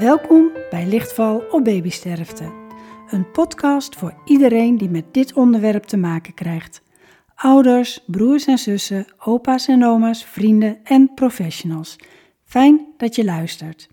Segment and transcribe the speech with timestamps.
[0.00, 2.52] Welkom bij Lichtval op Babysterfte.
[3.10, 6.82] Een podcast voor iedereen die met dit onderwerp te maken krijgt.
[7.34, 11.96] Ouders, broers en zussen, opa's en oma's, vrienden en professionals.
[12.44, 13.88] Fijn dat je luistert.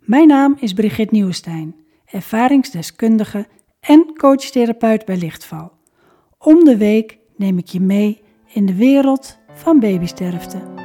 [0.00, 1.74] Mijn naam is Brigitte Nieuwestein,
[2.04, 3.46] ervaringsdeskundige
[3.80, 5.72] en coachtherapeut bij Lichtval.
[6.38, 8.20] Om de week neem ik je mee
[8.52, 10.77] in de wereld van babysterfte.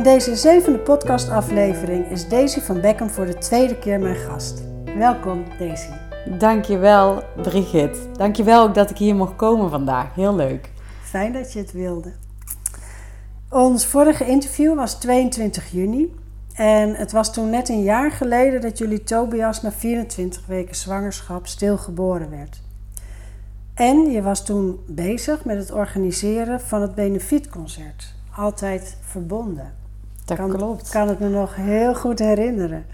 [0.00, 4.62] In deze zevende podcastaflevering is Daisy van Beckham voor de tweede keer mijn gast.
[4.96, 5.90] Welkom Daisy.
[6.38, 7.98] Dankjewel Brigitte.
[8.16, 10.14] Dankjewel ook dat ik hier mocht komen vandaag.
[10.14, 10.70] Heel leuk.
[11.02, 12.12] Fijn dat je het wilde.
[13.50, 16.14] Ons vorige interview was 22 juni.
[16.54, 21.46] En het was toen net een jaar geleden dat jullie Tobias na 24 weken zwangerschap
[21.46, 22.60] stilgeboren werd.
[23.74, 28.14] En je was toen bezig met het organiseren van het benefietconcert.
[28.36, 29.79] Altijd verbonden.
[30.24, 30.90] Dat kan, klopt.
[30.90, 32.86] kan het me nog heel goed herinneren.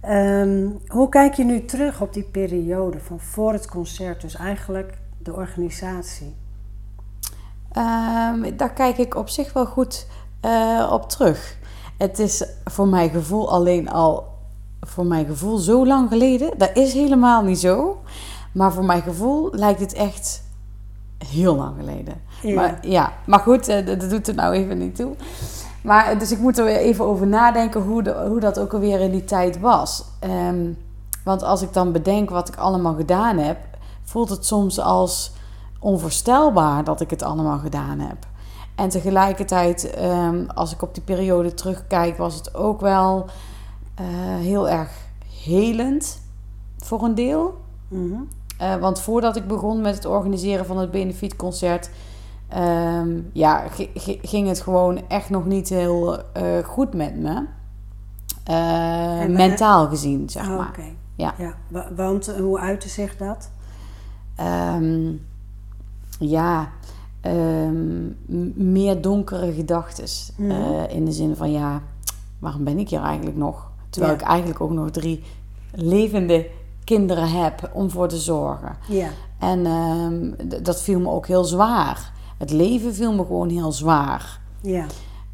[0.00, 4.98] Ehm, hoe kijk je nu terug op die periode van voor het concert, dus eigenlijk
[5.18, 6.34] de organisatie?
[7.72, 10.06] Ehm, daar kijk ik op zich wel goed
[10.40, 11.56] eh, op terug.
[11.98, 14.28] Het is voor mijn gevoel alleen al,
[14.80, 16.58] voor mijn gevoel zo lang geleden.
[16.58, 18.02] Dat is helemaal niet zo.
[18.52, 20.42] Maar voor mijn gevoel lijkt het echt
[21.28, 22.14] heel lang geleden.
[22.42, 22.54] Ja.
[22.54, 25.14] Maar, ja, maar goed, eh, dat dat doet er nou even niet toe.
[25.84, 29.00] Maar dus ik moet er weer even over nadenken hoe, de, hoe dat ook alweer
[29.00, 30.04] in die tijd was.
[30.18, 30.72] Ehm,
[31.24, 33.58] want als ik dan bedenk wat ik allemaal gedaan heb,
[34.02, 35.32] voelt het soms als
[35.78, 38.16] onvoorstelbaar dat ik het allemaal gedaan heb.
[38.74, 43.26] En tegelijkertijd, ehm, als ik op die periode terugkijk, was het ook wel
[43.94, 44.90] eh, heel erg
[45.42, 46.20] helend
[46.78, 47.54] voor een deel.
[47.88, 48.20] Mhm.
[48.58, 51.90] Eh, want voordat ik begon met het organiseren van het benefietconcert,
[52.54, 53.64] ehm, ja,
[54.22, 57.44] ging het gewoon echt nog niet heel eh, goed met me.
[58.44, 60.68] En- mentaal gezien, zeg Oh, maar.
[60.68, 60.84] Oké.
[61.16, 61.34] Ja.
[61.38, 63.50] Ja, wa- want eh, hoe uitte zich dat?
[64.36, 65.12] Ehm,
[66.18, 66.68] ja,
[67.20, 68.06] ehm,
[68.74, 70.04] meer donkere gedachten.
[70.36, 70.84] Mhm.
[70.88, 71.82] In de zin van, ja,
[72.38, 73.70] waarom ben ik hier eigenlijk nog?
[73.90, 74.20] Terwijl Ja.
[74.20, 75.22] ik eigenlijk ook nog drie
[75.72, 76.46] levende
[76.84, 78.76] kinderen heb om voor te zorgen.
[78.88, 79.08] Ja.
[79.38, 79.62] En
[80.62, 82.12] dat viel me ook heel zwaar.
[82.38, 84.40] Het leven viel me gewoon heel zwaar.
[84.62, 84.86] Ja.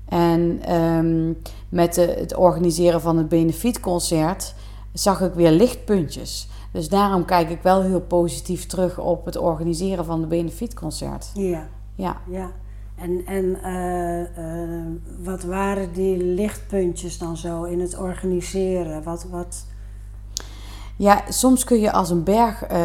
[0.09, 1.33] En ehm,
[1.69, 4.55] met de- het organiseren van het benefietconcert
[4.93, 6.49] zag ik weer lichtpuntjes.
[6.73, 11.31] Dus daarom kijk ik wel heel positief terug op het organiseren van het benefietconcert.
[11.35, 11.69] Ja.
[11.95, 12.17] Ja.
[12.31, 12.51] Ja.
[12.97, 14.87] En, en eh, eh,
[15.23, 19.03] wat waren die lichtpuntjes dan zo in het organiseren?
[19.03, 19.67] Wat, wat...
[21.01, 22.81] Ja, soms kun je als een berg eh,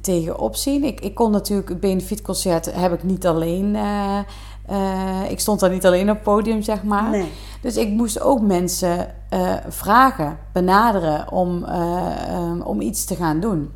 [0.00, 0.84] tegenop zien.
[0.84, 3.76] Ik, ik kon natuurlijk het benefietconcert heb ik niet alleen.
[3.76, 4.18] eh,
[4.66, 7.10] eh, ik stond daar niet alleen op het podium, zeg maar.
[7.10, 7.32] Nee.
[7.60, 9.14] Dus ik moest ook mensen
[9.68, 13.72] vragen, benaderen om, eh, ehm, om iets te gaan doen.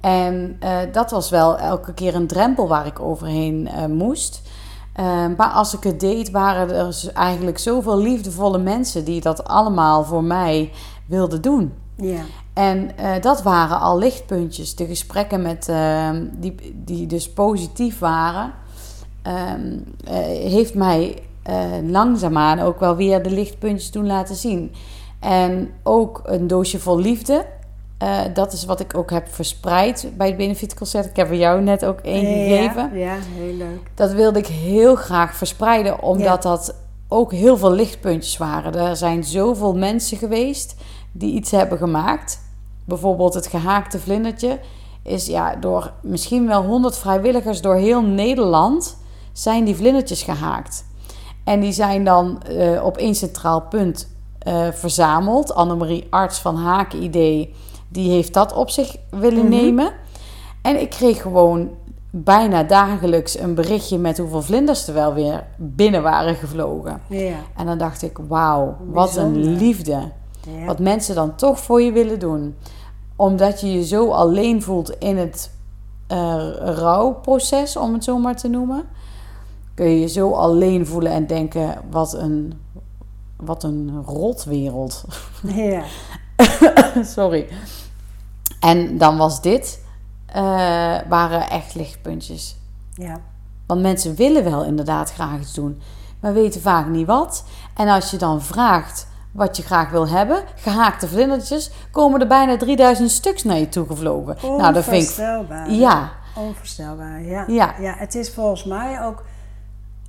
[0.00, 0.58] En
[0.92, 4.42] dat was wel elke keer een drempel waar ik overheen moest.
[4.96, 10.04] Eh, maar als ik het deed, waren er eigenlijk zoveel liefdevolle mensen die dat allemaal
[10.04, 10.72] voor mij
[11.06, 11.72] wilden doen.
[11.96, 12.20] Ja.
[12.56, 14.74] En eh, dat waren al lichtpuntjes.
[14.74, 18.52] De gesprekken met, ehm, die, die dus positief waren,
[19.22, 20.14] ehm, eh,
[20.50, 24.72] heeft mij eh, langzaamaan ook wel weer de lichtpuntjes doen laten zien.
[25.20, 27.46] En ook een doosje vol liefde.
[27.98, 31.06] Eh, dat is wat ik ook heb verspreid bij het Benefietconcert.
[31.06, 32.90] Ik heb er jou net ook één gegeven.
[32.98, 33.90] Ja, ja, heel leuk.
[33.94, 36.74] Dat wilde ik heel graag verspreiden, omdat dat
[37.08, 38.74] ook heel veel lichtpuntjes waren.
[38.74, 40.76] Er zijn zoveel mensen geweest
[41.12, 42.40] die iets hebben gemaakt.
[42.86, 44.58] Bijvoorbeeld het gehaakte vlindertje
[45.02, 48.96] is ja, door misschien wel 100 vrijwilligers door heel Nederland
[49.32, 50.84] zijn die vlindertjes gehaakt.
[51.44, 54.08] En die zijn dan eh, op één centraal punt
[54.38, 55.54] eh, verzameld.
[55.54, 57.54] Annemarie Arts van Haken Idee,
[57.88, 59.48] die heeft dat op zich willen Mhm.
[59.48, 59.92] nemen.
[60.62, 61.70] En ik kreeg gewoon
[62.10, 67.00] bijna dagelijks een berichtje met hoeveel vlinders er wel weer binnen waren gevlogen.
[67.08, 67.36] Ja.
[67.56, 70.12] En dan dacht ik, wauw, wat een liefde.
[70.58, 70.64] ja.
[70.66, 72.56] Wat mensen dan toch voor je willen doen.
[73.16, 75.50] Omdat je je zo alleen voelt in het
[76.06, 78.84] eh, rouwproces, om het zo maar te noemen.
[79.74, 82.60] Kun je je zo alleen voelen en denken, wat een,
[83.36, 85.04] wat een rotwereld.
[85.42, 85.82] Ja.
[87.16, 87.48] Sorry.
[88.60, 89.84] En dan was dit,
[90.26, 90.42] eh,
[91.08, 92.56] waren echt lichtpuntjes.
[92.94, 93.20] Ja.
[93.66, 95.80] Want mensen willen wel inderdaad graag iets doen,
[96.20, 97.44] maar weten vaak niet wat.
[97.74, 102.56] En als je dan vraagt wat je graag wil hebben, gehaakte vlindertjes, komen er bijna
[102.56, 104.36] 3000 stuks naar je toe gevlogen.
[104.42, 105.24] Nou, dat vind ik.
[105.68, 107.44] Ja, Onvoorstelbaar, ja.
[107.46, 107.74] Ja.
[107.80, 107.94] ja.
[107.96, 109.24] Het is volgens mij ook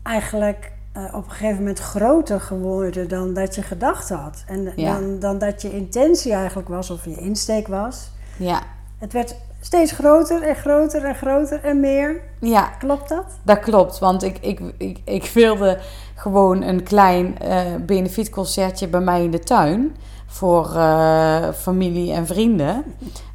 [0.03, 4.43] eigenlijk eh, op een gegeven moment groter geworden dan dat je gedacht had.
[4.47, 8.09] En dan, dan dat je intentie eigenlijk was of je insteek was.
[8.37, 8.61] Ja.
[8.97, 12.21] Het werd steeds groter en groter en groter en meer.
[12.39, 12.69] Ja.
[12.79, 13.25] Klopt dat?
[13.43, 15.79] Dat klopt, want ik, ik, ik, ik wilde
[16.17, 22.83] gewoon een klein uh, benefietconcertje bij mij in de tuin voor uh, familie en vrienden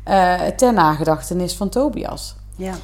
[0.08, 2.37] uh, ter nagedachtenis van Tobias.
[2.56, 2.75] Ja.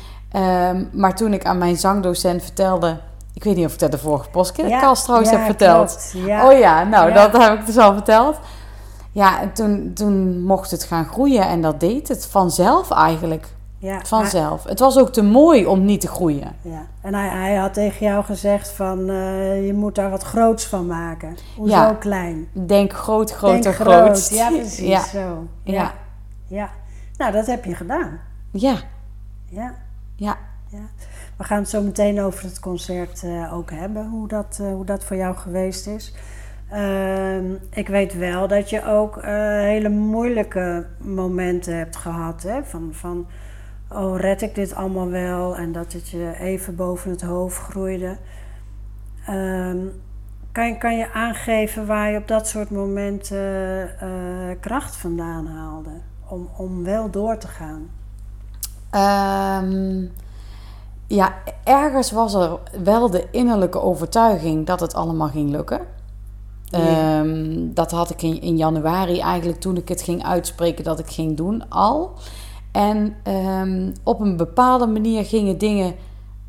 [0.70, 2.96] Um, maar toen ik aan mijn zangdocent vertelde
[3.38, 6.12] ik weet niet of ik dat de vorige podcast trouwens heb verteld.
[6.14, 6.46] Ja.
[6.46, 8.36] Oh ja, nou, dat heb ik dus al verteld.
[9.12, 13.46] Ja, en toen, toen mocht het gaan groeien en dat deed het vanzelf eigenlijk.
[13.80, 14.64] Ja, vanzelf.
[14.64, 16.56] het was ook te mooi om niet te groeien.
[16.62, 20.66] Ja, en hij, hij had tegen jou gezegd van uh, je moet daar wat groots
[20.66, 21.36] van maken.
[21.56, 21.94] Hoezo ja.
[21.94, 22.48] klein?
[22.52, 24.04] Denk groot, groter, groot.
[24.04, 24.28] groot.
[24.28, 25.02] Ja, precies ja.
[25.02, 25.46] zo.
[25.62, 25.72] Ja.
[25.72, 25.94] ja.
[26.46, 26.70] ja.
[27.16, 28.20] Nou, dat heb je gedaan.
[28.52, 28.76] Ja.
[29.44, 29.75] Ja.
[30.16, 30.36] Ja.
[30.70, 30.88] ja.
[31.36, 34.84] We gaan het zo meteen over het concert uh, ook hebben, hoe dat, uh, hoe
[34.84, 36.14] dat voor jou geweest is.
[36.72, 42.42] Uh, ik weet wel dat je ook hele moeilijke momenten hebt gehad.
[42.42, 42.64] Hè?
[42.64, 43.26] Van, van,
[43.90, 45.56] oh, red ik dit allemaal wel?
[45.56, 48.17] En dat het je even boven het hoofd groeide.
[49.26, 49.79] Ehm,
[50.52, 55.90] kan, kan je aangeven waar je op dat soort momenten uh, kracht vandaan haalde?
[56.29, 57.90] Om, om wel door te gaan?
[58.90, 60.12] Um,
[61.06, 65.81] ja, ergens was er wel de innerlijke overtuiging dat het allemaal ging lukken.
[66.73, 71.06] Um, dat had ik in, in, januari eigenlijk toen ik het ging uitspreken dat ik
[71.06, 72.12] ging doen al.
[72.78, 75.94] En um, op een bepaalde manier gingen dingen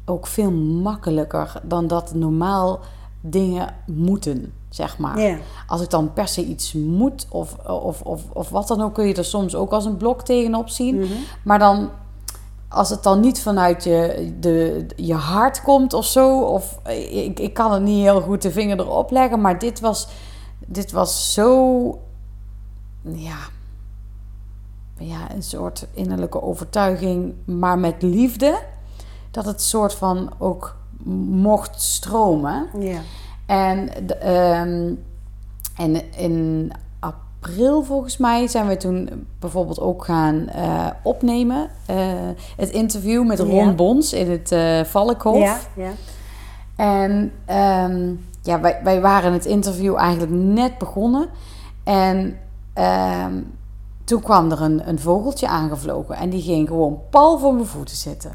[0.06, 2.80] ook veel makkelijker dan dat normaal
[3.22, 5.40] dingen moeten, zeg maar.
[5.68, 9.08] Als ik dan per se iets moet of, of, of, of wat dan ook, kun
[9.08, 10.96] je er soms ook als een blok tegenop zien.
[10.96, 11.24] Mm -hmm.
[11.44, 11.90] Maar dan
[12.68, 16.80] als het dan niet vanuit je, de, je hart komt of zo, of
[17.12, 20.08] ik, ik kan het niet heel goed de vinger erop leggen, maar dit was,
[20.66, 22.00] dit was zo,
[23.02, 23.38] ja,
[25.00, 28.60] ja, een soort innerlijke overtuiging, maar met liefde,
[29.31, 30.75] dat het soort van ook
[31.30, 32.68] mocht stromen.
[32.80, 33.00] Ja.
[33.46, 33.90] En,
[34.30, 35.04] um,
[35.75, 41.69] en in april volgens mij zijn we toen bijvoorbeeld ook gaan uh, opnemen.
[41.90, 41.95] Uh,
[42.57, 43.74] het interview met Ron Ja.
[43.74, 45.38] Bons in het uh, Valkhof.
[45.38, 45.92] Ja, ja.
[46.75, 47.31] En
[47.92, 51.30] um, ja, wij, wij waren het interview eigenlijk net begonnen.
[51.84, 52.38] En
[52.75, 53.57] um,
[54.10, 56.16] toen kwam er een, een vogeltje aangevlogen.
[56.16, 58.32] En die ging gewoon pal voor mijn voeten zitten.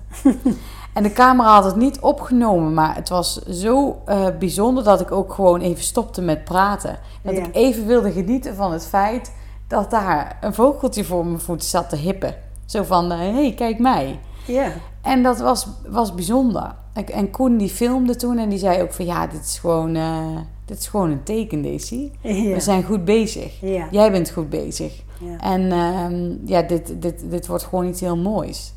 [0.95, 2.75] en de camera had het niet opgenomen.
[2.75, 6.99] Maar het was zo uh, bijzonder dat ik ook gewoon even stopte met praten.
[7.23, 7.43] Dat Ja.
[7.45, 9.33] ik even wilde genieten van het feit
[9.69, 12.35] dat daar een vogeltje voor mijn voeten zat te hippen.
[12.65, 14.21] Zo van, hé, hey, kijk mij.
[14.47, 14.73] ja.
[15.03, 16.75] En dat was, was bijzonder.
[16.93, 20.37] En Koen die filmde toen en die zei ook van ja, dit is gewoon, eh,
[20.65, 22.11] dit is gewoon een teken, Daisy.
[22.21, 22.55] Ja.
[22.55, 23.61] We zijn goed bezig.
[23.61, 23.89] Ja.
[23.91, 25.03] Jij bent goed bezig.
[25.25, 25.39] Ja.
[25.41, 28.73] En ehm, ja, dit, dit, dit wordt gewoon iets heel moois.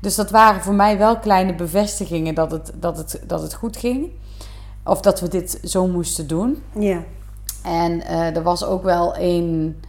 [0.00, 3.76] Dus dat waren voor mij wel kleine bevestigingen dat het, dat het, dat het goed
[3.76, 4.10] ging.
[4.84, 6.62] Of dat we dit zo moesten doen.
[6.78, 7.02] Ja.
[7.62, 9.80] En eh, er was ook wel een.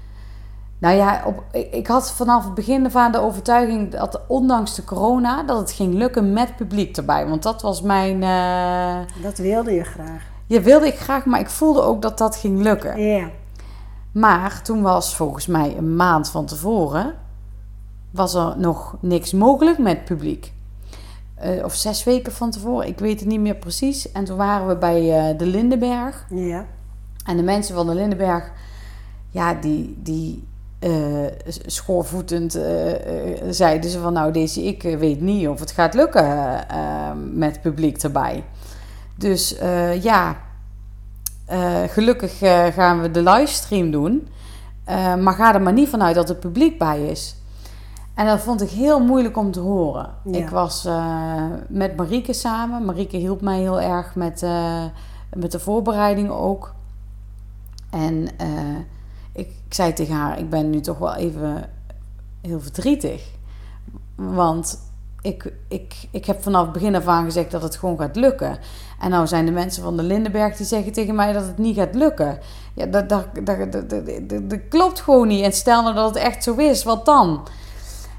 [0.79, 4.75] Nou ja, op, ik, ik had vanaf het begin af aan de overtuiging dat ondanks
[4.75, 7.27] de corona, dat het ging lukken met publiek erbij.
[7.27, 8.23] Want dat was mijn.
[8.23, 10.23] eh Dat wilde je graag.
[10.47, 13.01] ja, wilde ik graag, maar ik voelde ook dat dat ging lukken.
[13.01, 13.29] Ja.
[14.19, 17.13] Maar toen was volgens mij een maand van tevoren,
[18.11, 20.53] was er nog niks mogelijk met publiek.
[21.35, 24.11] Eh, of zes weken van tevoren, ik weet het niet meer precies.
[24.11, 26.25] En toen waren we bij eh, de Lindenberg.
[26.29, 26.65] Ja.
[27.25, 28.51] En de mensen van de Lindenberg,
[29.29, 30.47] ja, die, die
[30.79, 31.25] eh,
[31.65, 32.59] schoorvoetend
[33.49, 34.13] zeiden ze van...
[34.13, 36.65] Nou, deze ik weet niet of het gaat lukken
[37.33, 38.43] met publiek erbij.
[39.15, 39.55] Dus
[40.01, 40.37] ja,
[41.49, 44.27] eh, gelukkig eh, gaan we de livestream doen.
[44.83, 47.35] Eh, maar ga er maar niet vanuit dat er publiek bij is.
[48.13, 50.09] En dat vond ik heel moeilijk om te horen.
[50.23, 50.37] Ja.
[50.37, 50.87] Ik was
[51.67, 52.85] met Marieke samen.
[52.85, 54.45] Marieke hielp mij heel erg met,
[55.35, 56.73] met de voorbereiding ook.
[57.89, 58.27] En
[59.33, 61.69] ik, ik zei tegen haar, ik ben nu toch wel even
[62.41, 63.29] heel verdrietig.
[64.15, 64.79] Want
[65.21, 68.57] ik, ik, ik heb vanaf het begin af aan gezegd dat het gewoon gaat lukken.
[68.99, 71.75] En nou zijn de mensen van de Lindenberg die zeggen tegen mij dat het niet
[71.75, 72.39] gaat lukken.
[72.73, 73.89] Ja, dat, dat, dat,
[74.49, 75.43] dat, klopt gewoon niet.
[75.43, 77.47] En stel nou dat het echt zo is, wat dan?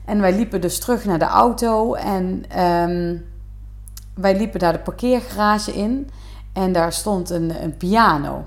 [0.04, 3.16] En wij liepen dus terug naar de auto en ehm,
[4.14, 6.10] wij liepen daar de parkeergarage in.
[6.52, 8.44] En daar stond een, een piano.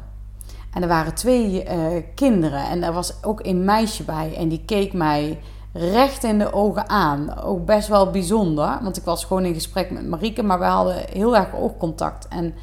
[0.73, 4.35] En er waren twee eh, kinderen en er was ook een meisje bij.
[4.37, 5.39] En die keek mij
[5.73, 7.41] recht in de ogen aan.
[7.41, 11.05] Ook best wel bijzonder, want ik was gewoon in gesprek met Marieke, maar we hadden
[11.09, 12.27] heel erg oogcontact.
[12.27, 12.53] En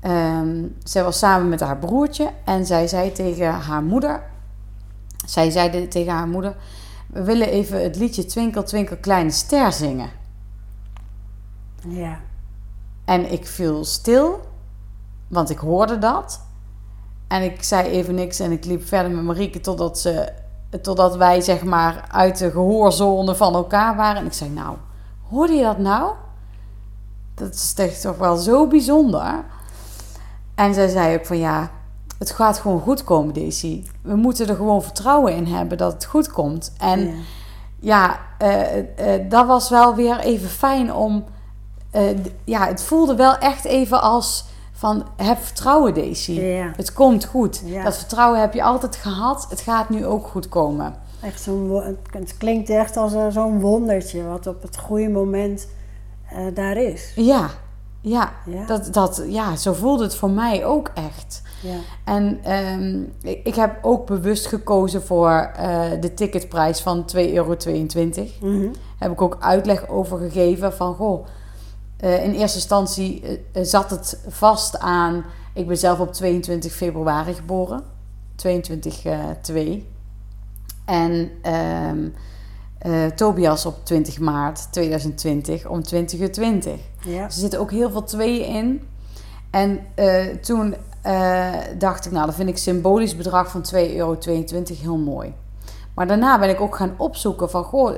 [0.00, 4.22] ehm, zij was samen met haar broertje en zij zei tegen haar moeder,
[5.26, 6.56] zij zei tegen haar moeder,
[7.06, 10.10] we willen even het liedje Twinkel Twinkel Kleine Ster zingen.
[11.88, 12.20] Ja.
[13.04, 14.40] En ik viel stil,
[15.28, 16.40] want ik hoorde dat.
[17.28, 20.32] En ik zei even niks en ik liep verder met Marieke totdat, ze,
[20.80, 24.20] totdat wij zeg maar uit de gehoorzone van elkaar waren.
[24.20, 24.76] En ik zei, nou,
[25.28, 26.12] hoorde je dat nou?
[27.34, 29.44] Dat is echt toch wel zo bijzonder.
[30.54, 31.70] En zij zei ook van ja,
[32.18, 33.84] het gaat gewoon goed komen, Daisy.
[34.02, 36.72] We moeten er gewoon vertrouwen in hebben dat het goed komt.
[36.78, 37.14] En ja,
[37.80, 41.24] ja uh, uh, dat was wel weer even fijn om.
[41.92, 42.02] Uh,
[42.44, 44.44] ja, het voelde wel echt even als
[44.82, 46.32] van heb vertrouwen, Daisy.
[46.32, 46.72] Ja.
[46.76, 47.62] Het komt goed.
[47.84, 49.46] Dat vertrouwen heb je altijd gehad.
[49.48, 50.94] Het gaat nu ook goed komen.
[51.20, 55.68] Echt zo'n, het klinkt echt als zo'n wondertje wat op het goede moment
[56.54, 57.12] daar is.
[57.14, 57.50] Ja,
[58.00, 61.42] ja, ja, Dat, dat, ja, zo voelde het voor mij ook echt.
[61.62, 61.78] Ja.
[62.04, 67.56] En um, ik, heb ook bewust gekozen voor uh, de ticketprijs van 2,22 euro.
[68.40, 71.26] Mm Heb ik ook uitleg over gegeven van, goh,
[72.02, 75.24] uh, in eerste instantie uh, zat het vast aan...
[75.54, 77.82] Ik ben zelf op 22 februari geboren.
[78.36, 79.02] 22
[79.42, 79.88] 2.
[80.84, 81.30] En...
[82.86, 86.80] Uh, Tobias op 20 maart 2020 om 20 uur 20.
[87.04, 87.24] Ja.
[87.24, 88.82] er zitten ook heel veel tweeën in.
[89.50, 89.86] En
[90.40, 90.74] toen
[91.78, 94.16] dacht ik, nou, dan vind ik symbolisch bedrag van 2,22 euro
[94.82, 95.34] heel mooi.
[95.94, 97.96] Maar daarna ben ik ook gaan opzoeken van, goh,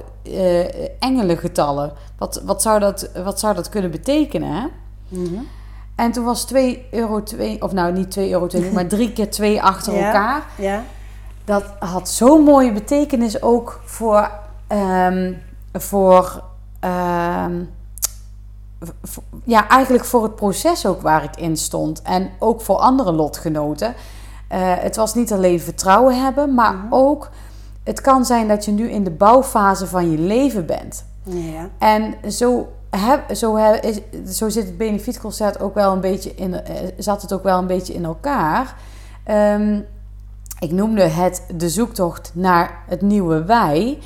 [0.99, 1.93] engelengetallen.
[2.19, 4.67] Wat, wat, zou dat, wat zou dat kunnen betekenen, hè?
[5.09, 5.49] Mm -hmm.
[5.95, 9.63] En toen was 2 euro, 2, of nou niet 2,20 euro, maar drie keer twee
[9.63, 10.07] achter ja.
[10.07, 10.43] elkaar.
[10.57, 10.83] Ja.
[11.45, 14.31] Dat had zo'n mooie betekenis ook voor
[14.69, 16.43] Um, voor,
[16.81, 17.71] um,
[19.45, 22.03] ja, eigenlijk voor het proces ook waar ik in stond.
[22.03, 23.89] En ook voor andere lotgenoten.
[24.53, 26.87] Uh, het was niet alleen vertrouwen hebben, maar Mhm.
[26.91, 27.31] ook...
[27.85, 31.05] Het kan zijn dat je nu in de bouwfase van je leven bent.
[31.23, 31.69] Ja.
[31.79, 34.01] En zo, heb, zo, heb, is,
[34.39, 36.61] zo zit het benefietconcert ook wel een beetje in, uh,
[36.99, 38.77] zat het ook wel een beetje in elkaar.
[39.31, 39.87] Um,
[40.59, 43.99] ik noemde het de zoektocht naar het nieuwe wij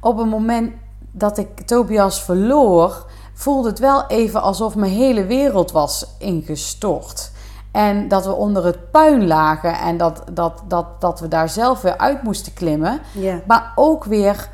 [0.00, 0.72] op het moment
[1.10, 7.30] dat ik Tobias verloor, voelde het wel even alsof mijn hele wereld was ingestort.
[7.76, 11.80] En dat we onder het puin lagen en dat, dat, dat, dat we daar zelf
[11.80, 13.00] weer uit moesten klimmen.
[13.46, 14.48] Maar ook weer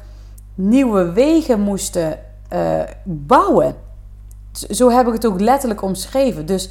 [0.55, 2.19] nieuwe wegen moesten
[2.52, 3.75] uh, bouwen.
[4.52, 6.47] Zo heb ik het ook letterlijk omschreven.
[6.47, 6.71] Dus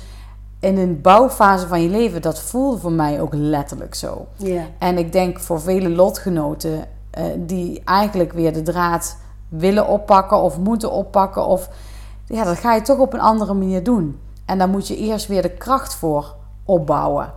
[0.59, 4.27] in een bouwfase van je leven, dat voelde voor mij ook letterlijk zo.
[4.77, 9.17] En ik denk voor vele lotgenoten uh, die eigenlijk weer de draad
[9.49, 11.45] willen oppakken of moeten oppakken.
[11.45, 11.69] Of
[12.25, 14.19] ja, dat ga je toch op een andere manier doen.
[14.45, 16.39] En dan moet je eerst weer de kracht voor
[16.71, 17.33] opbouwen.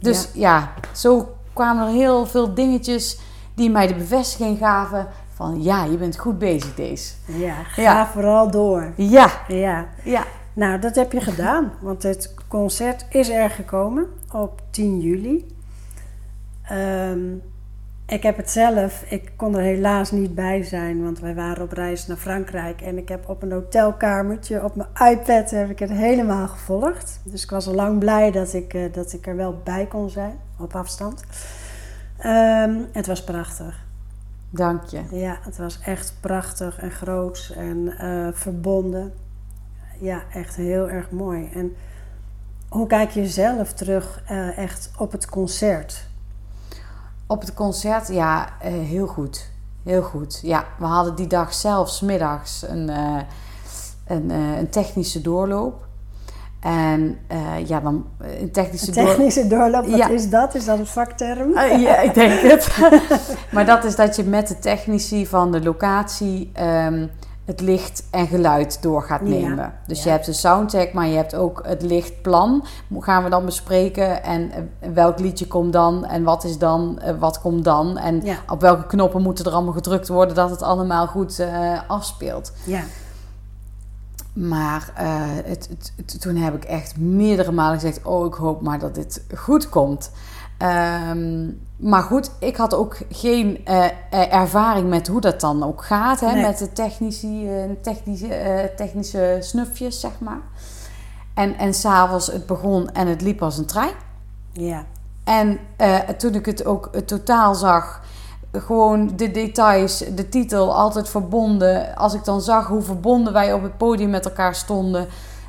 [0.00, 3.18] Dus ja, ja zo kwamen er heel veel dingetjes
[3.54, 7.14] die mij de bevestiging gaven van ja, je bent goed bezig deze.
[7.24, 8.06] Ja, ga ja.
[8.06, 8.92] vooral door.
[8.96, 9.30] Ja.
[9.48, 9.88] ja.
[10.04, 10.24] Ja.
[10.52, 15.46] Nou, dat heb je gedaan, want het concert is er gekomen op 10 juli.
[16.72, 17.42] Um,
[18.06, 21.72] ik heb het zelf, ik kon er helaas niet bij zijn, want wij waren op
[21.72, 22.80] reis naar Frankrijk.
[22.80, 27.20] En ik heb op een hotelkamertje op mijn iPad heb ik het helemaal gevolgd.
[27.24, 30.10] Dus ik was al lang blij dat ik, uh, dat ik er wel bij kon
[30.10, 31.24] zijn, op afstand.
[32.26, 33.84] Um, het was prachtig.
[34.50, 35.02] Dank je.
[35.10, 39.12] Ja, het was echt prachtig en groot en uh, verbonden.
[40.00, 41.50] Ja, echt heel erg mooi.
[41.54, 41.76] En
[42.68, 46.06] hoe kijk je zelf terug uh, echt op het concert?
[47.26, 49.50] Op het concert, ja, uh, heel goed.
[49.84, 50.40] Heel goed.
[50.42, 53.16] Ja, we hadden die dag zelfs middags een, uh,
[54.06, 55.86] een, uh, een, technische doorloop.
[56.60, 57.18] En
[57.66, 59.58] ja, dan een technische, een technische door...
[59.58, 60.08] doorloop, wat ja.
[60.08, 60.54] is dat?
[60.54, 61.52] Is dat een vakterm?
[61.80, 62.76] ja, ik denk het.
[63.54, 67.10] maar dat is dat je met de technici van de locatie um,
[67.44, 69.56] het licht en geluid door gaat nemen.
[69.56, 69.74] Ja.
[69.86, 70.04] Dus ja.
[70.04, 72.64] je hebt de soundcheck, maar je hebt ook het lichtplan.
[72.98, 77.64] Gaan we dan bespreken en welk liedje komt dan en wat is dan, wat komt
[77.64, 78.36] dan en ja.
[78.48, 82.52] op welke knoppen moeten er allemaal gedrukt worden dat het allemaal goed uh, afspeelt.
[82.64, 82.82] Ja.
[84.34, 88.78] Maar uh, het, het, toen heb ik echt meerdere malen gezegd: Oh, ik hoop maar
[88.78, 90.10] dat dit goed komt.
[91.10, 96.20] Um, maar goed, ik had ook geen uh, ervaring met hoe dat dan ook gaat.
[96.20, 96.42] Hè, nee.
[96.42, 100.40] Met de technici, uh, technische, technische snufjes, zeg maar.
[101.34, 103.94] En, en s'avonds het begon en het liep als een trein.
[104.52, 104.84] Ja.
[105.24, 105.58] En
[106.16, 108.02] toen ik het ook totaal zag,
[108.60, 111.96] gewoon de details, de titel, altijd verbonden.
[111.96, 115.06] Als ik dan zag hoe verbonden wij op het podium met elkaar stonden.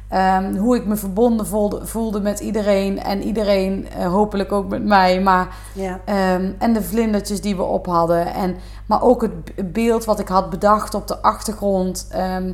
[0.10, 4.84] Ehm, hoe ik me verbonden voelde, voelde met iedereen en iedereen eh, hopelijk ook met
[4.86, 5.22] mij.
[5.22, 6.00] Maar, Ja.
[6.06, 8.34] ehm, en de vlindertjes die we op hadden.
[8.34, 12.08] En, maar ook het beeld wat ik had bedacht op de achtergrond.
[12.12, 12.52] ehm,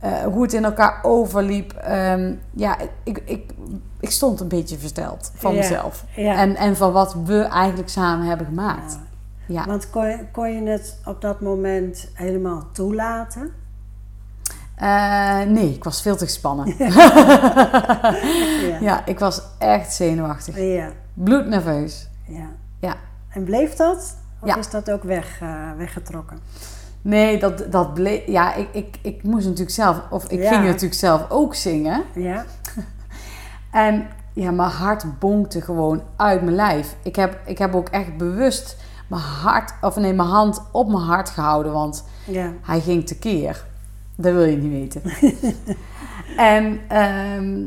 [0.00, 1.74] eh, hoe het in elkaar overliep.
[2.52, 3.50] Ja, ik, ik,
[4.00, 5.58] ik stond een beetje versteld van Ja.
[5.58, 6.04] mezelf.
[6.16, 6.34] Ja.
[6.34, 8.98] En, en van wat we eigenlijk samen hebben gemaakt.
[9.46, 9.64] Ja.
[9.64, 13.52] Want kon je, kon je het op dat moment helemaal toelaten?
[14.74, 16.74] Eh, nee, ik was veel te gespannen.
[16.78, 18.14] Ja.
[18.80, 20.58] ja, ik was echt zenuwachtig.
[20.58, 20.88] Ja.
[21.14, 22.08] Bloednerveus.
[22.26, 22.48] ja.
[22.80, 22.94] Ja.
[23.28, 24.16] En bleef dat?
[24.40, 24.56] Of Ja.
[24.56, 26.38] is dat ook weg, eh, weggetrokken?
[27.02, 28.26] Nee, dat, dat bleef...
[28.26, 30.02] Ja, ik, ik, ik moest natuurlijk zelf...
[30.10, 32.02] Of ik ging natuurlijk zelf ook zingen.
[32.14, 32.44] Ja.
[33.70, 36.96] En ja, mijn hart bonkte gewoon uit mijn lijf.
[37.02, 38.76] Ik heb, ik heb ook echt bewust
[39.06, 39.72] mijn hart...
[39.80, 41.72] Of nee, mijn hand op mijn hart gehouden.
[41.72, 42.52] Want Ja.
[42.62, 43.64] hij ging tekeer.
[44.16, 45.02] Dat wil je niet weten.
[46.36, 47.62] en ehm,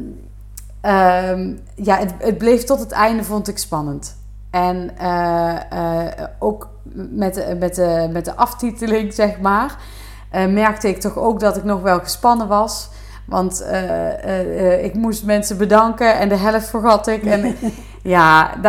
[0.81, 4.17] ehm, ja, het, het bleef tot het einde, vond ik spannend.
[4.49, 5.55] En eh,
[6.05, 9.77] eh, ook met, de- met, de, met de aftiteling, zeg maar,
[10.29, 12.89] eh, merkte ik toch ook dat ik nog wel gespannen was.
[13.25, 17.23] Want eh, eh, eh, ik moest mensen bedanken en de helft vergat ik.
[17.23, 17.55] En
[18.03, 18.63] ja,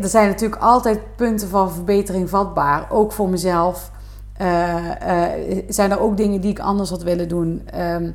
[0.00, 2.86] er zijn natuurlijk altijd punten van verbetering vatbaar.
[2.90, 3.90] Ook voor mezelf.
[4.36, 5.24] Eh,
[5.56, 7.62] eh, zijn er ook dingen die ik anders had willen doen.
[7.66, 8.10] Ehm,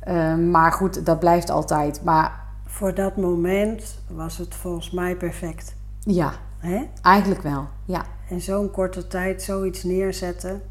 [0.00, 2.00] ehm, maar goed, dat blijft altijd.
[2.04, 5.74] Maar Voor dat moment was het volgens mij perfect.
[6.00, 6.82] ja, Hè?
[7.02, 7.66] eigenlijk wel.
[7.84, 10.62] Ja, In zo'n korte tijd zoiets neerzetten.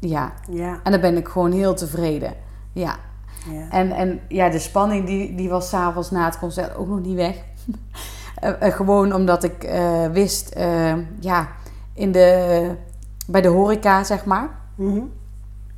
[0.00, 0.32] ja.
[0.50, 0.80] Ja.
[0.82, 2.32] En dan ben ik gewoon heel tevreden.
[2.72, 2.96] Ja.
[3.50, 3.70] ja.
[3.70, 7.16] En, en ja, de spanning die, die was s'avonds na het concert ook nog niet
[7.16, 7.36] weg.
[8.40, 10.56] Eh, eh, gewoon omdat ik eh, wist,
[11.20, 11.48] ja,
[11.94, 12.70] in de,
[13.26, 15.00] bij de horeca, zeg maar, Mhm.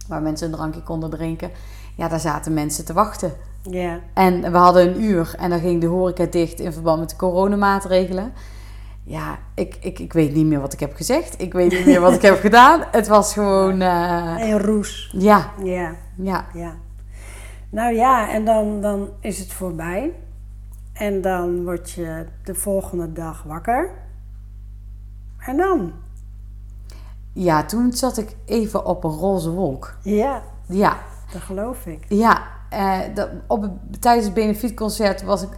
[0.09, 1.51] waar mensen een drankje konden drinken,
[1.97, 3.33] ja, daar zaten mensen te wachten.
[3.63, 3.99] Ja.
[4.15, 7.17] En we hadden een uur en dan ging de horeca dicht in verband met de
[7.17, 8.33] coronamaatregelen.
[9.05, 11.41] Ja, ik, ik, ik weet niet meer wat ik heb gezegd.
[11.41, 12.83] Ik weet niet meer wat ik heb gedaan.
[12.91, 15.15] Het was gewoon, eh, En roes.
[15.19, 15.95] ja, Ja.
[16.17, 16.75] ja, Ja.
[17.71, 20.13] Nou ja, en dan, dan is het voorbij.
[21.01, 23.91] En dan word je de volgende dag wakker.
[25.39, 25.93] En dan?
[27.33, 27.65] ja.
[27.65, 29.97] Toen zat ik even op een roze wolk.
[30.03, 30.97] Ja, Ja,
[31.33, 32.05] dat geloof ik.
[32.09, 35.51] Ja, eh, dat, op het, tijdens het benefietconcert was ik...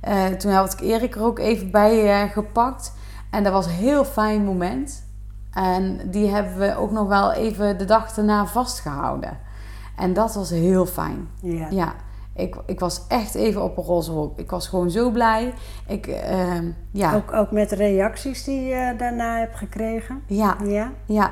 [0.00, 2.92] eh, toen had ik Erik er ook even bij eh, gepakt.
[3.30, 5.04] En dat was een heel fijn moment.
[5.52, 9.38] En die hebben we ook nog wel even de dag daarna vastgehouden.
[9.96, 11.28] En dat was heel fijn.
[11.40, 11.66] Ja.
[11.70, 11.94] Ja,
[12.40, 14.38] ik, ik was echt even op een roze wolk.
[14.38, 15.54] Ik was gewoon zo blij.
[15.86, 20.22] Ik, ehm, ja, Ook, ook met de reacties die je daarna hebt gekregen.
[20.26, 20.92] ja, Ja.
[21.06, 21.30] ja,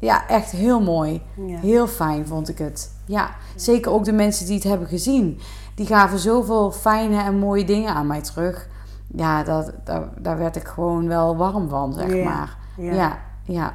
[0.00, 1.22] ja, echt heel mooi.
[1.46, 1.58] Ja.
[1.58, 2.90] Heel fijn vond ik het.
[3.04, 5.40] Ja, zeker ook de mensen die het hebben gezien.
[5.74, 8.68] Die gaven zoveel fijne en mooie dingen aan mij terug.
[9.06, 12.56] Ja, dat, daar, daar werd ik gewoon wel warm van, zeg Ja, maar.
[12.76, 12.92] ja.
[12.92, 13.18] Ja.
[13.44, 13.74] ja,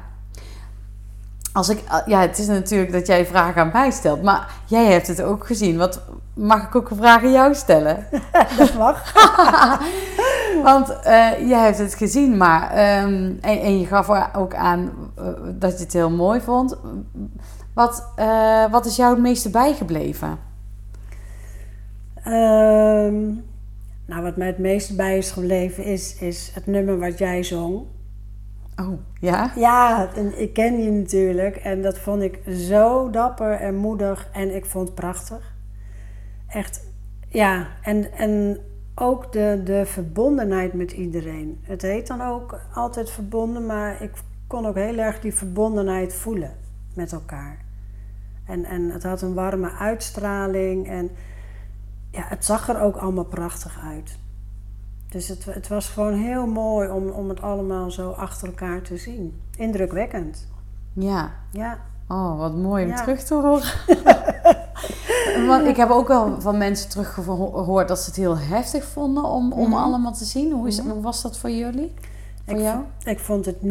[1.52, 5.06] Als ik, ja, het is natuurlijk dat jij vragen aan mij stelt, maar jij hebt
[5.06, 5.76] het ook gezien.
[5.76, 6.02] Wat
[6.34, 8.06] mag ik ook een vraag aan jou stellen?
[8.58, 9.12] Dat mag.
[10.62, 15.24] Want eh, jij hebt het gezien, maar ehm, en, en je gaf ook aan eh,
[15.54, 16.76] dat je het heel mooi vond.
[17.74, 20.38] Wat, eh, wat is jou het meeste bijgebleven?
[22.14, 23.22] Ehm,
[24.06, 27.82] nou, wat mij het meeste bij is gebleven is, is het nummer wat jij zong.
[28.80, 29.52] Oh, ja?
[29.56, 34.54] Ja, en ik ken je natuurlijk en dat vond ik zo dapper en moedig en
[34.54, 35.53] ik vond het prachtig.
[36.54, 36.86] Echt,
[37.28, 38.58] ja, en, en
[38.94, 41.58] ook de, de verbondenheid met iedereen.
[41.62, 44.10] Het heet dan ook altijd verbonden, maar ik
[44.46, 46.52] kon ook heel erg die verbondenheid voelen
[46.94, 47.58] met elkaar.
[48.46, 51.10] En, en het had een warme uitstraling en
[52.10, 54.18] ja, het zag er ook allemaal prachtig uit.
[55.08, 58.96] Dus het, het was gewoon heel mooi om, om het allemaal zo achter elkaar te
[58.96, 59.40] zien.
[59.56, 60.48] Indrukwekkend.
[60.92, 61.30] Ja.
[61.50, 62.96] Ja, Oh, wat mooi om Ja.
[62.96, 63.62] terug te horen.
[65.46, 69.52] Want ik heb ook wel van mensen teruggehoord dat ze het heel heftig vonden om,
[69.52, 70.52] om allemaal te zien.
[70.52, 71.92] Hoe, is, hoe was dat voor jullie?
[72.46, 72.82] Voor ik, jou?
[73.04, 73.62] ik vond het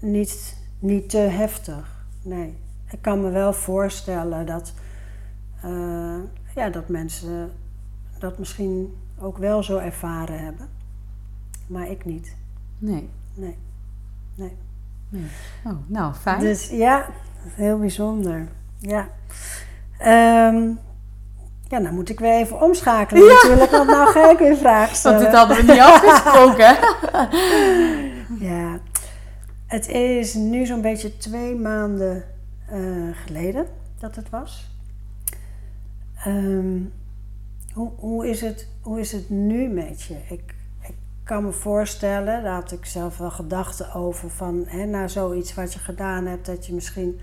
[0.00, 2.06] niet, niet te heftig.
[2.22, 2.56] Nee.
[2.90, 4.72] Ik kan me wel voorstellen dat,
[5.62, 6.18] eh,
[6.54, 7.50] ja, dat mensen
[8.18, 10.68] dat misschien ook wel zo ervaren hebben.
[11.66, 12.36] Maar ik niet.
[12.78, 13.08] Nee.
[13.34, 13.56] Nee.
[14.34, 14.56] nee.
[15.64, 16.40] Oh, nou, fijn.
[16.40, 17.06] Dus ja,
[17.48, 18.48] heel bijzonder.
[18.78, 19.08] Ja.
[19.98, 20.68] Ehm,
[21.68, 24.96] ja, nou moet ik weer even omschakelen natuurlijk, want nou ga ik weer vragen Want
[24.96, 25.20] stellen.
[25.20, 26.74] dit hadden we niet afgesproken, hè?
[28.46, 28.78] Ja,
[29.66, 32.24] het is nu zo'n beetje twee maanden
[32.68, 32.80] eh,
[33.26, 33.66] geleden
[33.98, 34.70] dat het was.
[36.24, 36.78] Ehm,
[37.72, 40.14] Hoe, hoe, is het, hoe is het nu met je?
[40.28, 45.08] Ik, ik kan me voorstellen, daar had ik zelf wel gedachten over, van hè, na
[45.08, 47.20] zoiets wat je gedaan hebt, dat je misschien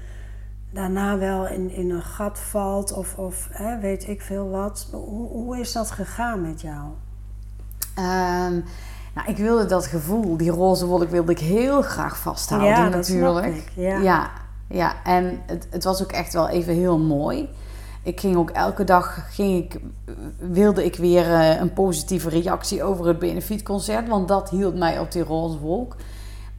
[0.72, 4.88] daarna wel in, in een gat valt of, of hè, weet ik veel wat.
[4.92, 6.88] Hoe, hoe is dat gegaan met jou?
[7.96, 8.60] Ehm,
[9.16, 13.56] nou, ik wilde dat gevoel, die roze wolk, wilde ik heel graag vasthouden Ja, natuurlijk.
[13.56, 14.00] ik, ja.
[14.00, 14.30] ja,
[14.68, 15.04] ja.
[15.04, 17.50] en het, het was ook echt wel even heel mooi.
[18.04, 19.80] Ik ging ook elke dag, ging ik,
[20.38, 24.08] wilde ik weer eh, een positieve reactie over het benefietconcert.
[24.08, 25.96] Want dat hield mij op die roze wolk.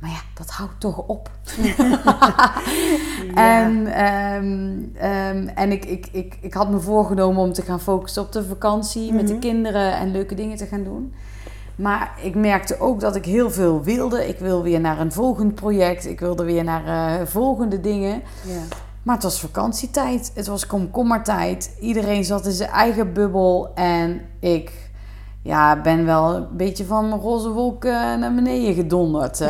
[0.02, 1.30] Maar ja, dat houdt toch op.
[3.34, 8.22] En, ehm, ehm, en ik, ik, ik, ik had me voorgenomen om te gaan focussen
[8.22, 11.14] op de vakantie met de kinderen en leuke dingen te gaan doen.
[11.76, 14.28] Maar ik merkte ook dat ik heel veel wilde.
[14.28, 16.06] Ik wil weer naar een volgend project.
[16.06, 18.22] Ik wilde weer naar eh, volgende dingen.
[18.46, 18.62] Ja.
[19.02, 20.30] Maar het was vakantietijd.
[20.34, 21.76] Het was komkommertijd.
[21.80, 23.72] Iedereen zat in zijn eigen bubbel.
[23.74, 24.90] En ik
[25.42, 29.40] ja, ben wel een beetje van mijn roze wolk eh, naar beneden gedonderd.
[29.40, 29.48] eh,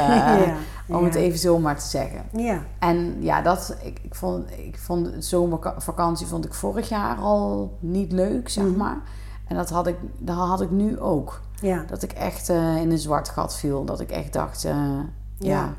[0.86, 2.22] Ja, Om het even zo maar te zeggen.
[2.32, 7.76] Ja, En ja, dat, ik, ik, vond, ik vond zomervakantie vond ik vorig jaar al
[7.80, 8.76] niet leuk, zeg Mhm.
[8.76, 9.00] maar.
[9.48, 11.40] En dat had ik, dat had ik nu ook.
[11.60, 11.84] ja.
[11.88, 13.84] Dat ik echt eh, in een zwart gat viel.
[13.84, 15.04] Dat ik echt dacht, ja,
[15.38, 15.74] Ja.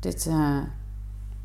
[0.00, 0.30] dit,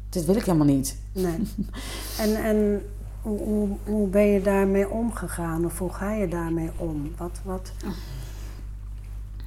[0.10, 0.98] dit wil ik helemaal niet.
[1.14, 1.48] Nee.
[2.20, 2.82] En, en
[3.24, 5.66] hoe, hoe, hoe ben je daarmee omgegaan?
[5.66, 7.12] Of hoe ga je daarmee om?
[7.18, 7.72] Wat, wat?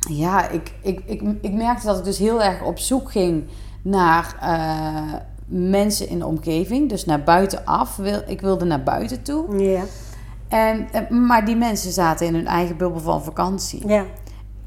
[0.08, 3.44] Ja, ik, ik, ik, ik merkte dat ik dus heel erg op zoek ging
[3.82, 5.14] naar eh,
[5.46, 6.88] mensen in de omgeving.
[6.88, 7.96] Dus naar buitenaf.
[7.96, 9.58] Wil, ik wilde naar buiten toe.
[9.58, 9.82] Ja,
[10.48, 13.88] En, eh, maar die mensen zaten in hun eigen bubbel van vakantie.
[13.88, 14.04] ja,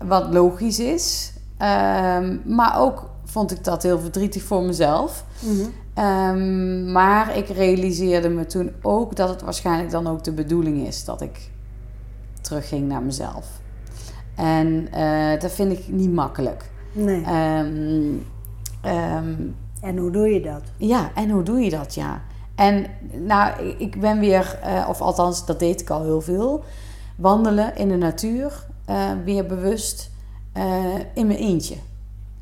[0.05, 1.33] Wat logisch is.
[1.57, 5.25] Ehm, maar ook vond ik dat heel verdrietig voor mezelf.
[5.39, 5.65] Mhm.
[5.99, 11.05] Ehm, maar ik realiseerde me toen ook dat het waarschijnlijk dan ook de bedoeling is
[11.05, 11.49] dat ik
[12.41, 13.47] terugging naar mezelf.
[14.35, 16.69] En eh, dat vind ik niet makkelijk.
[16.91, 17.23] nee.
[17.23, 18.13] Ehm,
[18.81, 19.33] ehm,
[19.81, 20.61] En hoe doe je dat?
[20.77, 22.21] ja, en hoe doe je dat, ja?
[22.55, 26.63] En nou, ik- ben weer, eh, of althans, dat deed ik al heel veel,
[27.15, 30.11] wandelen in de natuur, eh, weer bewust
[31.13, 31.75] in mijn eentje.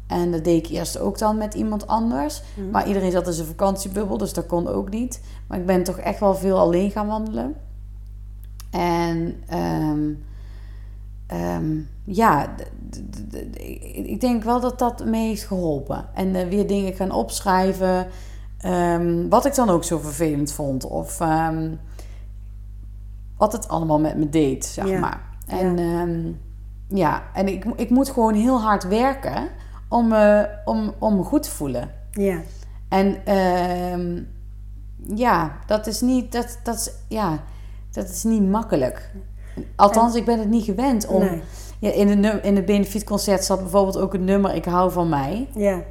[0.07, 2.41] En dat deed ik eerst ook dan met iemand anders.
[2.55, 2.69] Mhm.
[2.69, 5.21] Maar iedereen zat in zijn vakantiebubbel, dus dat kon ook niet.
[5.47, 7.55] Maar ik ben toch echt wel veel alleen gaan wandelen.
[8.71, 10.09] En ehm,
[11.27, 12.55] ehm, ja,
[14.03, 16.05] ik denk wel dat dat me heeft geholpen.
[16.13, 18.07] En eh, weer dingen gaan opschrijven.
[18.57, 20.85] ehm, wat ik dan ook zo vervelend vond.
[20.85, 21.17] Of
[23.37, 24.99] wat het allemaal met me deed, zeg Ja.
[24.99, 25.21] maar.
[25.47, 26.05] En ja,
[26.87, 29.47] ja en ik, ik moet gewoon heel hard werken
[29.89, 31.91] om, me om, om goed te voelen.
[32.11, 32.41] Ja,
[32.89, 34.21] En ehm,
[35.17, 37.39] ja, dat is niet, dat, dat is, ja,
[37.91, 39.11] dat is niet makkelijk.
[39.75, 41.19] Althans, ik ben het niet gewend om.
[41.23, 41.41] nee.
[41.79, 45.09] Ja, in, de, num- in het benefietconcert zat bijvoorbeeld ook het nummer Ik hou van
[45.09, 45.47] mij.
[45.55, 45.81] Ja,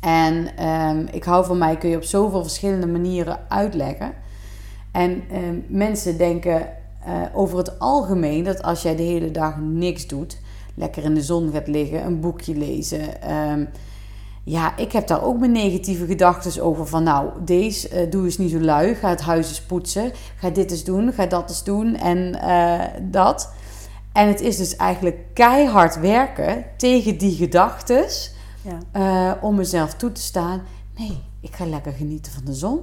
[0.00, 4.12] En ehm, ik hou van mij kun je op zoveel verschillende manieren uitleggen.
[4.92, 6.68] En ehm, mensen denken
[7.04, 10.38] eh, over het algemeen dat als jij de hele dag niks doet,
[10.74, 13.22] lekker in de zon gaat liggen, een boekje lezen.
[13.22, 13.64] ehm,
[14.44, 16.86] ja, ik heb daar ook mijn negatieve gedachten over.
[16.86, 18.94] Van nou, deze eh, doe eens niet zo lui.
[18.94, 20.12] Ga het huis eens poetsen.
[20.36, 21.12] Ga dit eens doen.
[21.12, 21.96] Ga dat eens doen.
[21.96, 23.52] En eh, dat.
[24.12, 28.04] En het is dus eigenlijk keihard werken tegen die gedachten.
[28.62, 28.78] ja.
[28.92, 30.62] eh, om mezelf toe te staan.
[30.98, 32.80] Nee, ik ga lekker genieten van de zon.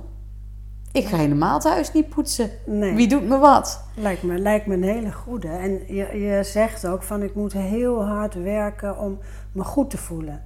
[0.91, 2.49] Ik ga helemaal het huis niet poetsen.
[2.65, 2.93] Nee.
[2.93, 3.83] Wie doet me wat?
[3.95, 5.47] Lijkt me, lijkt me een hele goede.
[5.47, 9.17] En je, je zegt ook van ik moet heel hard werken om
[9.51, 10.43] me goed te voelen.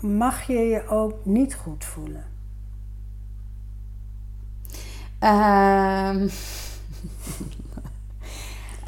[0.00, 2.24] Mag je je ook niet goed voelen?
[5.18, 6.28] Ehm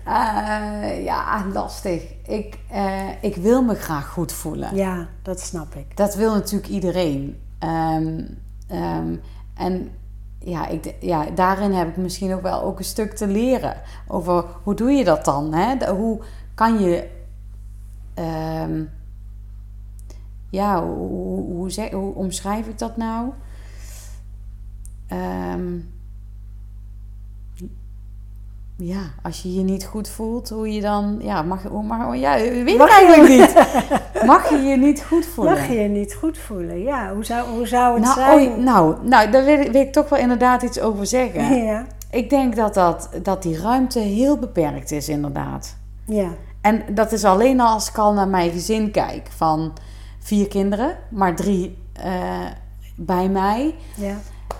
[0.05, 2.03] eh, ja, lastig.
[2.27, 4.75] Ik, eh, ik wil me graag goed voelen.
[4.75, 5.97] Ja, dat snap ik.
[5.97, 7.41] Dat wil natuurlijk iedereen.
[7.59, 8.25] Ehm,
[8.69, 9.17] ehm,
[9.55, 9.91] en
[10.39, 13.81] ja, ik, ja, daarin heb ik misschien ook wel ook een stuk te leren.
[14.09, 15.55] Over hoe doe je dat dan?
[15.55, 15.95] Hè?
[15.95, 16.21] Hoe
[16.55, 17.11] kan je...
[18.15, 18.85] ehm,
[20.51, 23.33] ja, hoe, hoe, hoe, omschrijf ik dat nou?
[25.07, 25.79] Ehm,
[28.79, 31.17] ja, als je je niet goed voelt, hoe je dan...
[31.21, 33.55] Ja, mag, hoe mag, ja, weet Mag je- eigenlijk niet.
[34.27, 35.53] Mag je je niet goed voelen?
[35.55, 36.83] Mag je je niet goed voelen?
[36.83, 38.49] Ja, hoe zou, hoe zou het Nou, zijn?
[38.51, 41.55] oh, nou, nou, daar wil ik, wil ik toch wel inderdaad iets over zeggen.
[41.65, 45.77] Ja, Ik denk dat, dat, dat die ruimte heel beperkt is, inderdaad.
[46.07, 46.29] ja,
[46.61, 49.29] En dat is alleen al als ik al naar mijn gezin kijk.
[49.37, 49.73] Van
[50.19, 52.45] vier kinderen, maar drie eh,
[52.97, 53.75] bij mij.
[53.97, 54.17] ja,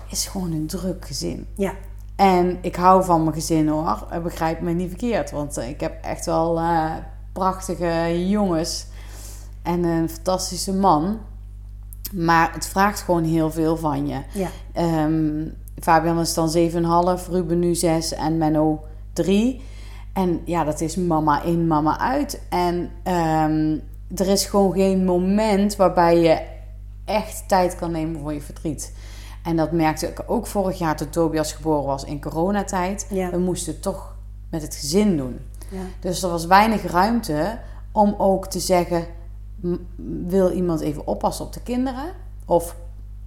[0.09, 1.47] Is gewoon een druk gezin.
[1.55, 1.71] ja.
[2.17, 4.07] En ik hou van mijn gezin hoor.
[4.23, 5.31] Begrijp me niet verkeerd.
[5.31, 6.91] Want eh, ik heb echt wel eh,
[7.33, 8.87] prachtige jongens.
[9.61, 11.19] En een fantastische man.
[12.11, 14.21] Maar het vraagt gewoon heel veel van je.
[14.33, 14.49] Ja.
[14.73, 15.47] Ehm,
[15.79, 16.51] Fabian is dan
[17.19, 19.61] 7,5, Ruben nu 6 en Menno 3.
[20.13, 22.41] En ja, dat is mama in, mama uit.
[22.49, 23.77] En ehm,
[24.15, 26.41] er is gewoon geen moment waarbij je
[27.05, 28.93] echt tijd kan nemen voor je verdriet.
[29.47, 33.07] En dat merkte ik ook vorig jaar toen Tobias geboren was in coronatijd.
[33.09, 33.29] Ja.
[33.29, 34.15] We moesten het toch
[34.49, 35.39] met het gezin doen.
[35.71, 35.81] Ja.
[35.99, 37.59] Dus er was weinig ruimte
[37.91, 39.05] om ook te zeggen:
[40.27, 42.05] wil iemand even oppassen op de kinderen?
[42.45, 42.75] Of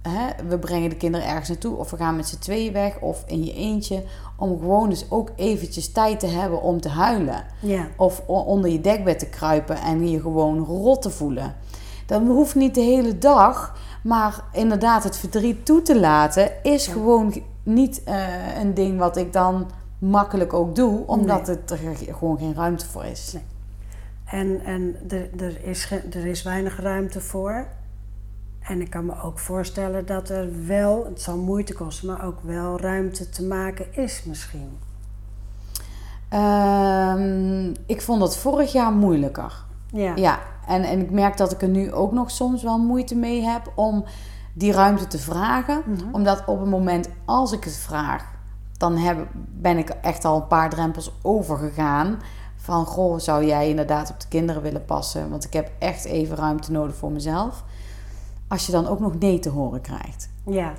[0.01, 3.23] hè, we brengen de kinderen ergens naartoe, of we gaan met z'n tweeën weg, of
[3.27, 4.03] in je eentje.
[4.37, 7.43] Om gewoon dus ook eventjes tijd te hebben om te huilen.
[7.59, 7.87] Ja.
[7.97, 11.55] Of onder je dekbed te kruipen en je gewoon rot te voelen.
[12.05, 17.31] Dat hoeft niet de hele dag, maar inderdaad het verdriet toe te laten is gewoon
[17.33, 22.13] ge- niet eh, een ding wat ik dan makkelijk ook doe, omdat het er ge-
[22.13, 23.33] gewoon geen ruimte voor is.
[23.33, 23.43] Nee.
[24.25, 27.65] En, en er, er, is er is weinig ruimte voor.
[28.61, 32.37] En ik kan me ook voorstellen dat er wel, het zal moeite kosten, maar ook
[32.41, 34.69] wel ruimte te maken is misschien.
[36.29, 39.53] Ehm, ik vond dat vorig jaar moeilijker.
[39.91, 40.15] Ja.
[40.15, 43.41] Ja, en, en ik merk dat ik er nu ook nog soms wel moeite mee
[43.41, 44.03] heb om
[44.53, 45.83] die ruimte te vragen.
[45.85, 46.03] Mhm.
[46.11, 48.25] Omdat op het moment als ik het vraag,
[48.77, 52.19] dan heb, ben ik echt al een paar drempels overgegaan.
[52.55, 55.29] Van, goh, zou jij inderdaad op de kinderen willen passen?
[55.29, 57.63] Want ik heb echt even ruimte nodig voor mezelf.
[58.47, 60.29] Als je dan ook nog nee te horen krijgt.
[60.45, 60.73] Ja,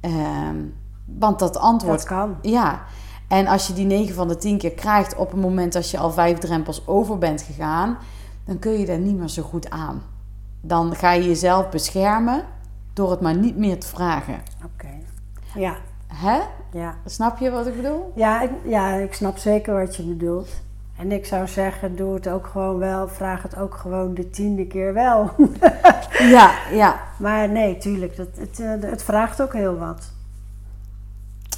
[0.00, 0.56] Ehm,
[1.18, 2.36] want dat antwoord dat kan.
[2.42, 2.82] ja,
[3.28, 5.98] en als je die 9 van de 10 keer krijgt op het moment dat je
[5.98, 7.98] al vijf drempels over bent gegaan,
[8.50, 10.02] dan kun je daar niet meer zo goed aan.
[10.60, 12.44] Dan ga je jezelf beschermen
[12.92, 14.34] door het maar niet meer te vragen.
[14.64, 14.88] Oké.
[15.54, 16.40] Ja, Hè?
[16.72, 16.94] ja.
[17.04, 18.12] Snap je wat ik bedoel?
[18.14, 20.48] Ja ik, ja, ik snap zeker wat je bedoelt.
[20.98, 23.08] En ik zou zeggen, doe het ook gewoon wel.
[23.08, 25.30] Vraag het ook gewoon de tiende keer wel.
[26.18, 27.00] Ja, ja.
[27.18, 28.16] maar nee, tuurlijk.
[28.16, 30.12] Dat, het, eh, het vraagt ook heel wat.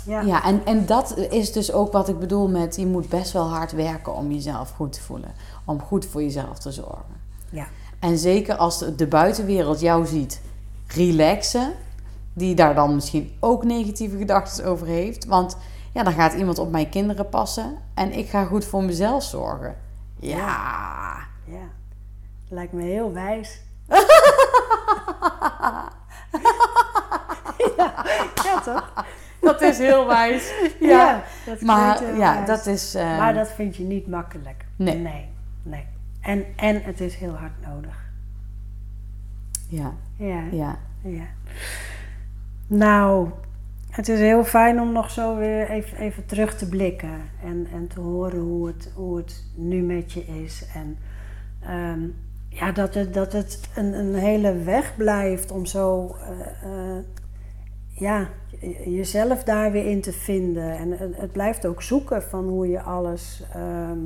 [0.06, 0.20] Ja.
[0.20, 3.48] Ja, en, en dat is dus ook wat ik bedoel met je moet best wel
[3.48, 5.32] hard werken om jezelf goed te voelen.
[5.64, 7.20] Om goed voor jezelf te zorgen.
[7.50, 7.66] Ja.
[7.98, 10.40] En zeker als de, buitenwereld jou ziet
[10.86, 11.72] relaxen,
[12.32, 15.24] die daar dan misschien ook negatieve gedachten over heeft.
[15.24, 15.56] Want
[15.92, 19.76] ja, dan gaat iemand op mijn kinderen passen en ik ga goed voor mezelf zorgen.
[20.18, 21.16] Ja.
[21.44, 21.68] Ja.
[22.48, 23.60] Lijkt me heel wijs.
[27.76, 28.04] ja,
[28.44, 28.92] ja, toch?
[29.42, 30.52] Dat is heel wijs.
[30.80, 31.22] Ja, Ja.
[31.46, 32.46] dat Maar ja, wijs.
[32.46, 32.94] dat is.
[32.94, 34.64] eh, Maar dat vind je niet makkelijk.
[34.76, 34.98] Nee.
[34.98, 35.28] Nee,
[35.62, 35.84] nee.
[36.20, 38.10] En, en het is heel hard nodig.
[39.68, 40.78] Ja, Ja, ja.
[41.02, 41.24] ja.
[42.66, 43.28] Nou,
[43.90, 47.20] het is heel fijn om nog zo weer even, even terug te blikken.
[47.44, 50.64] En, en te horen hoe het, hoe het nu met je is.
[50.74, 50.98] En
[51.60, 52.00] ehm,
[52.48, 56.16] ja, dat het, dat het een, een hele weg blijft om zo...
[56.20, 57.04] eh, eh,
[57.92, 58.28] ja,
[58.60, 60.76] je- jezelf daar weer in te vinden.
[60.76, 63.98] En het, het blijft ook zoeken van hoe je alles ehm,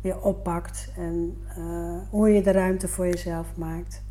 [0.00, 0.92] weer oppakt.
[0.96, 4.02] En eh, hoe je de ruimte voor jezelf maakt.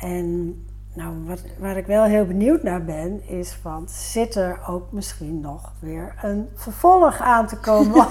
[0.00, 0.58] En
[0.94, 5.40] nou, wat, waar ik wel heel benieuwd naar ben, is van zit er ook misschien
[5.40, 8.06] nog weer een vervolg aan te komen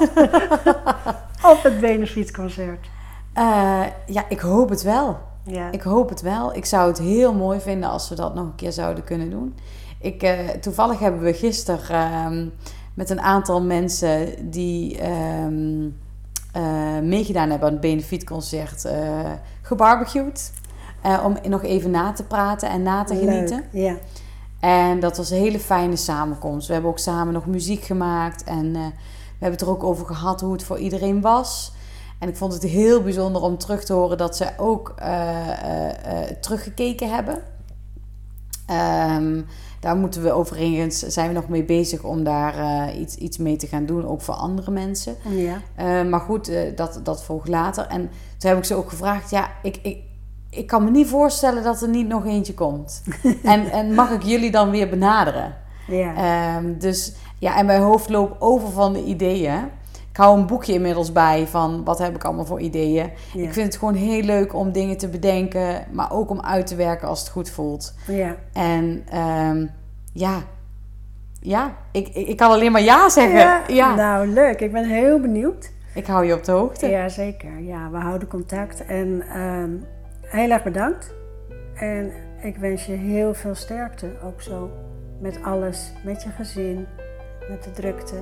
[1.52, 2.90] op het benefietconcert?
[3.34, 5.18] Eh, ja, ik hoop het wel.
[5.44, 5.72] Ja.
[5.72, 6.56] Ik hoop het wel.
[6.56, 9.56] Ik zou het heel mooi vinden als we dat nog een keer zouden kunnen doen.
[10.04, 12.48] Ik, eh, toevallig hebben we gisteren ehm,
[12.94, 15.90] met een aantal mensen die ehm,
[16.52, 20.52] eh, meegedaan hebben aan het benefietconcert eh gebarbecued.
[21.24, 23.64] Om nog even na te praten en na te Leuk, genieten.
[23.72, 23.98] Ja.
[24.60, 26.68] En dat was een hele fijne samenkomst.
[26.68, 28.44] We hebben ook samen nog muziek gemaakt.
[28.44, 28.80] En we
[29.30, 31.74] hebben het er ook over gehad hoe het voor iedereen was.
[32.20, 34.94] En ik vond het heel bijzonder om terug te horen dat ze ook
[36.42, 37.53] teruggekeken hebben.
[38.66, 39.42] Ehm,
[39.80, 43.56] daar moeten we overigens, zijn we nog mee bezig om daar eh, iets, iets mee
[43.56, 45.16] te gaan doen, ook voor andere mensen.
[45.30, 45.62] ja.
[45.76, 47.88] Eh, maar goed, eh, dat, dat volgt later.
[47.88, 49.98] En toen heb ik ze ook gevraagd, ja, ik, ik,
[50.50, 53.04] ik kan me niet voorstellen dat er niet nog eentje komt.
[53.44, 55.56] en, en mag ik jullie dan weer benaderen?
[55.88, 56.16] Ja.
[56.16, 59.60] Ehm, dus ja, en mijn hoofd loopt over van de ideeën.
[60.14, 63.12] Ik hou een boekje inmiddels bij van wat heb ik allemaal voor ideeën.
[63.34, 63.44] ja.
[63.44, 66.76] Ik vind het gewoon heel leuk om dingen te bedenken, maar ook om uit te
[66.76, 67.94] werken als het goed voelt.
[68.08, 68.36] ja.
[68.54, 69.66] En ehm,
[70.12, 70.42] ja,
[71.40, 73.40] ja ik, ik, ik kan alleen maar ja zeggen.
[73.40, 74.60] Ja, Ja, Nou, leuk.
[74.62, 75.72] Ik ben heel benieuwd.
[75.94, 76.88] ik hou je op de hoogte.
[76.88, 77.60] Ja, zeker.
[77.60, 78.86] Ja, we houden contact.
[78.86, 79.72] En ehm,
[80.22, 81.14] heel erg bedankt.
[81.76, 84.12] En ik wens je heel veel sterkte.
[84.24, 84.70] Ook zo
[85.20, 85.92] met alles.
[86.04, 86.88] Met je gezin.
[87.50, 88.22] met de drukte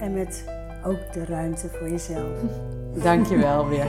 [0.00, 0.44] en met
[0.84, 2.38] ook de ruimte voor jezelf.
[3.02, 3.86] Dankjewel weer.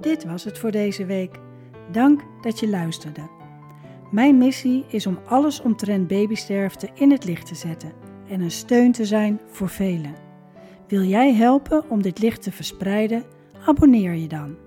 [0.00, 1.38] Dit was het voor deze week.
[1.90, 3.20] Dank dat je luisterde.
[4.10, 7.92] Mijn missie is om alles omtrent babysterfte in het licht te zetten
[8.28, 10.14] en een steun te zijn voor velen.
[10.88, 13.24] Wil jij helpen om dit licht te verspreiden?
[13.66, 14.63] Abonneer je dan.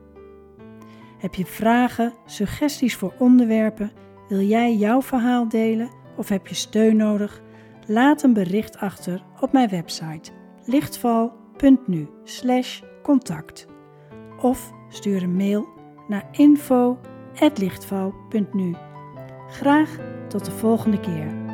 [1.17, 3.91] Heb je vragen, suggesties voor onderwerpen?
[4.27, 7.41] Wil jij jouw verhaal delen of heb je steun nodig?
[7.87, 10.31] Laat een bericht achter op mijn website
[10.65, 13.65] lichtval.nu/contact
[14.41, 15.67] of stuur een mail
[16.07, 18.75] naar info@lichtval.nu.
[19.49, 21.46] Graag tot de volgende keer.